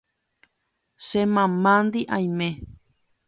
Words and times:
Che 1.05 1.21
mamándi 1.35 2.01
aime. 2.17 2.49